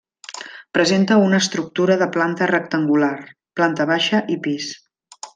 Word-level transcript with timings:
Presenta 0.75 1.17
una 1.25 1.41
estructura 1.45 1.97
de 2.03 2.07
planta 2.15 2.47
rectangular, 2.51 3.13
planta 3.61 3.87
baixa 3.95 4.23
i 4.37 4.43
pis. 4.49 4.71